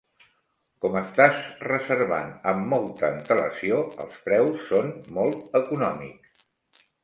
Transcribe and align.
Com 0.85 0.95
estàs 1.01 1.43
reservant 1.67 2.33
amb 2.53 2.67
molta 2.73 3.09
antelació 3.11 3.79
els 4.07 4.19
preus 4.27 4.67
són 4.73 4.93
molt 5.21 5.57
econòmics. 5.65 6.47